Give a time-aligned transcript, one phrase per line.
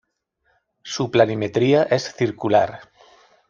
[0.81, 2.89] Su planimetría es circular.